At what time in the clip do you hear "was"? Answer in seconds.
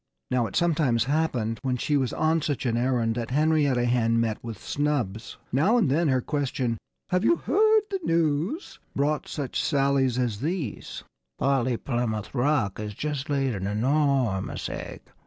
1.95-2.11